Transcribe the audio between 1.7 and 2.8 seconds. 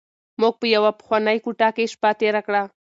کې شپه تېره کړه.